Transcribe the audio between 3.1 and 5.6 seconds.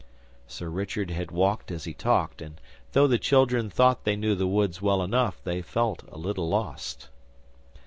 children thought they knew the woods well enough,